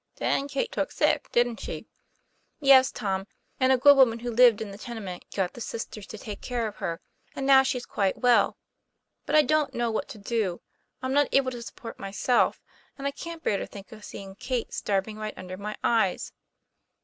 [0.15, 1.85] "Then Kate took sick, didn't she?"
[2.59, 3.27] "Yes, Tom;
[3.59, 6.65] and a good woman who lived in the tenement got the sisters to take care
[6.67, 6.99] of her,
[7.35, 8.57] and now she's quite well.
[9.27, 10.61] But I don't know what to do.
[11.03, 12.63] I'm not able to support myself;
[12.97, 16.31] and I can't bear to think of seeing Kate starving right under my eyes."